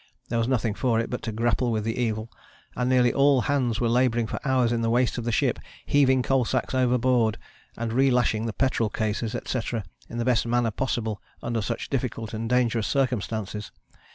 There 0.29 0.39
was 0.39 0.47
nothing 0.47 0.73
for 0.73 0.99
it 0.99 1.11
but 1.11 1.21
to 1.21 1.31
grapple 1.31 1.69
with 1.71 1.83
the 1.83 1.95
evil, 1.95 2.31
and 2.75 2.89
nearly 2.89 3.13
all 3.13 3.41
hands 3.41 3.79
were 3.79 3.87
labouring 3.87 4.25
for 4.25 4.39
hours 4.43 4.71
in 4.71 4.81
the 4.81 4.89
waist 4.89 5.19
of 5.19 5.25
the 5.25 5.31
ship, 5.31 5.59
heaving 5.85 6.23
coal 6.23 6.43
sacks 6.43 6.73
overboard 6.73 7.37
and 7.77 7.93
re 7.93 8.09
lashing 8.09 8.47
the 8.47 8.51
petrol 8.51 8.89
cases, 8.89 9.35
etc., 9.35 9.83
in 10.09 10.17
the 10.17 10.25
best 10.25 10.47
manner 10.47 10.71
possible 10.71 11.21
under 11.43 11.61
such 11.61 11.87
difficult 11.91 12.33
and 12.33 12.49
dangerous 12.49 12.87
circumstances. 12.87 13.71